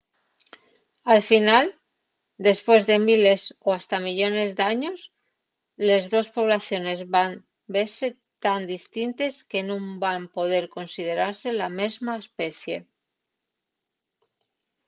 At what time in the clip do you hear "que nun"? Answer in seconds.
9.49-9.83